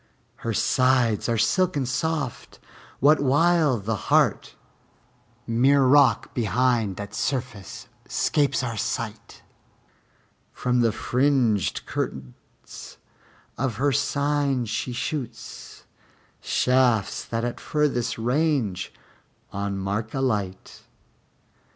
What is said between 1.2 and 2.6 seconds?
are silken soft,